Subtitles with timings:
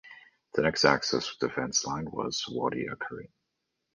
[0.55, 3.29] The next Axis defence line was at Wadi Akarit.